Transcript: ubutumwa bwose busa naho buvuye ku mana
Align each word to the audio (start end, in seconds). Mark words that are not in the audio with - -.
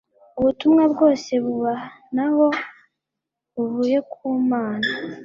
ubutumwa 0.39 0.83
bwose 0.93 1.31
busa 1.45 1.73
naho 2.15 2.45
buvuye 3.55 3.97
ku 4.11 4.23
mana 4.49 4.89